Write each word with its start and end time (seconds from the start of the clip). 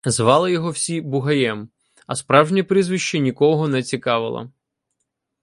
Звали 0.05 0.51
його 0.51 0.69
всі 0.71 1.01
Бугаєм, 1.01 1.69
а 2.07 2.15
справжнє 2.15 2.63
прізвище 2.63 3.19
нікого 3.19 3.67
не 3.67 3.83
цікавило. 3.83 4.51